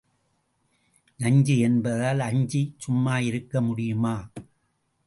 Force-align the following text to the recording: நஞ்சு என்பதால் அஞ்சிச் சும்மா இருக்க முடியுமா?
நஞ்சு 1.19 1.57
என்பதால் 1.59 2.19
அஞ்சிச் 2.19 2.73
சும்மா 2.77 3.19
இருக்க 3.19 3.61
முடியுமா? 3.61 4.15